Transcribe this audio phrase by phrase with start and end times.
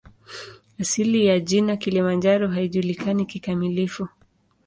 [0.79, 4.07] Asili ya jina "Kilimanjaro" haijulikani kikamilifu.